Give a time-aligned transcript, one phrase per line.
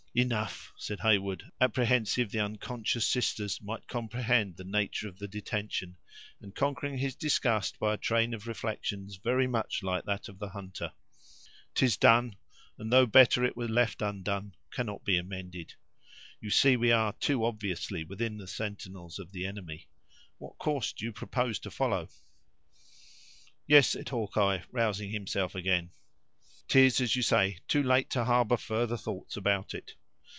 [0.13, 5.95] "Enough!" said Heyward, apprehensive the unconscious sisters might comprehend the nature of the detention,
[6.41, 10.49] and conquering his disgust by a train of reflections very much like that of the
[10.49, 10.91] hunter;
[11.75, 12.35] "'tis done;
[12.77, 15.75] and though better it were left undone, cannot be amended.
[16.41, 19.87] You see, we are, too obviously within the sentinels of the enemy;
[20.39, 22.09] what course do you propose to follow?"
[23.65, 25.89] "Yes," said Hawkeye, rousing himself again;
[26.67, 29.95] "'tis as you say, too late to harbor further thoughts about it.